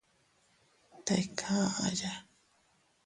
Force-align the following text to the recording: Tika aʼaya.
Tika 1.05 1.51
aʼaya. 1.67 2.11